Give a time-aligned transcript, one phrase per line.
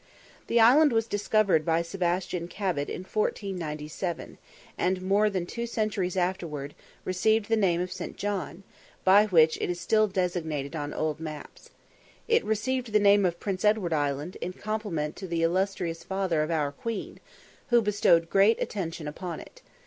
[0.47, 4.39] This island was discovered by Sebastian Cabot in 1497,
[4.75, 6.73] and more than two centuries afterwards
[7.05, 8.17] received the name of St.
[8.17, 8.63] John,
[9.03, 11.69] by which it is still designated in old maps.
[12.27, 16.49] It received the name of Prince Edward Island in compliment to the illustrious father of
[16.49, 17.19] our Queen,
[17.69, 19.61] who bestowed great attention upon it.